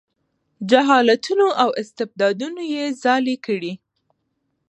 [0.69, 3.73] جهالتونو او استبدادونو یې ځالې کړي.